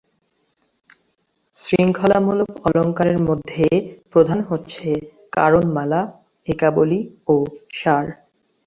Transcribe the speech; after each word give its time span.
শৃঙ্খলামূলক 1.55 2.51
অলঙ্কারের 2.67 3.19
মধ্যে 3.27 3.65
প্রধান 4.11 4.39
হচ্ছে 4.49 4.87
কারণমালা, 5.33 6.01
একাবলি 6.47 6.99
ও 7.27 7.35
সার। 7.73 8.05